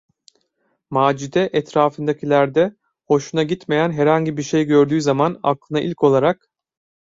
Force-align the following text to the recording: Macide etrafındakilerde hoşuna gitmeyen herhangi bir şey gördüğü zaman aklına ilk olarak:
Macide 0.89 1.49
etrafındakilerde 1.53 2.75
hoşuna 3.05 3.43
gitmeyen 3.43 3.91
herhangi 3.91 4.37
bir 4.37 4.43
şey 4.43 4.63
gördüğü 4.65 5.01
zaman 5.01 5.39
aklına 5.43 5.81
ilk 5.81 6.03
olarak: 6.03 6.49